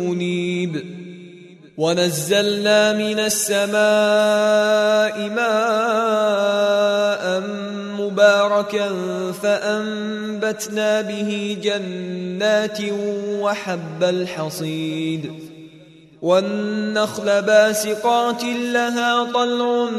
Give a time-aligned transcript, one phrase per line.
[0.00, 0.84] منيب.
[1.76, 3.74] ونزلنا من السماء
[5.28, 7.42] ماء
[8.00, 8.90] مباركا
[9.42, 12.78] فأنبتنا به جنات
[13.40, 15.32] وحب الحصيد.
[16.22, 19.90] والنخل باسقات لها طلع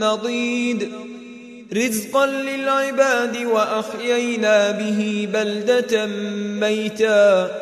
[0.00, 0.88] نضيد.
[1.74, 6.06] رزقا للعباد وأحيينا به بلدة
[6.60, 7.61] ميتا.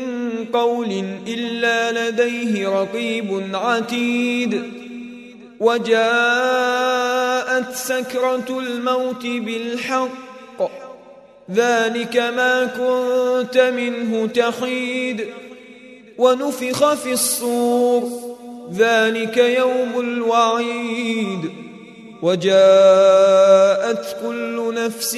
[0.53, 4.63] قول إلا لديه رقيب عتيد.
[5.59, 6.01] وجاءت
[7.75, 10.71] سكرة الموت بالحق.
[11.51, 15.27] ذلك ما كنت منه تحيد.
[16.17, 18.09] ونفخ في الصور.
[18.73, 21.51] ذلك يوم الوعيد.
[22.21, 25.17] وجاءت كل نفس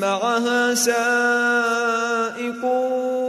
[0.00, 2.64] معها سائق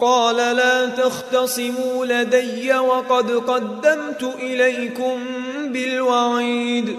[0.00, 5.18] قال لا تختصموا لدي وقد قدمت إليكم
[5.72, 6.96] بالوعيد.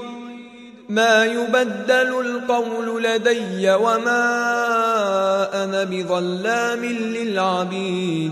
[0.90, 4.24] ما يبدل القول لدي وما
[5.64, 8.32] أنا بظلام للعبيد.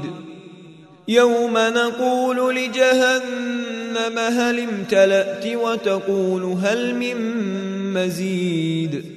[1.08, 7.18] يوم نقول لجهنم هل امتلأت وتقول هل من
[7.94, 9.17] مزيد.